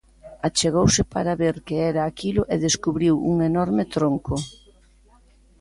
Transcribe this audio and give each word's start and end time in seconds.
Achegouse 0.47 1.01
para 1.13 1.37
ver 1.41 1.55
que 1.65 1.75
era 1.89 2.01
aquilo 2.05 2.41
e 2.53 2.55
descubriu 2.65 3.13
un 3.31 3.35
enorme 3.49 3.83
tronco. 3.95 4.35